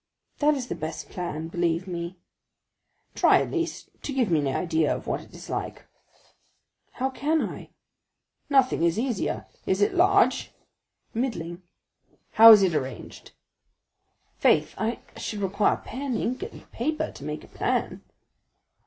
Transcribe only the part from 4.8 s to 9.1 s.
of what it is." "How can I?" "Nothing is